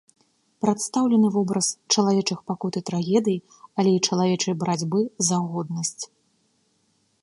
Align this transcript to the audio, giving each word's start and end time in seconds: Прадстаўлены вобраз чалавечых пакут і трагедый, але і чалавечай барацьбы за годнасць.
Прадстаўлены 0.63 1.27
вобраз 1.35 1.67
чалавечых 1.97 2.39
пакут 2.53 2.73
і 2.81 2.85
трагедый, 2.89 3.37
але 3.83 3.89
і 3.99 4.03
чалавечай 4.09 4.53
барацьбы 4.65 4.99
за 5.31 5.37
годнасць. 5.53 5.99